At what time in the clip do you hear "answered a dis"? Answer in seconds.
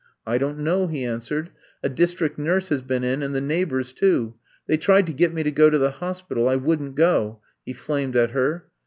1.05-2.15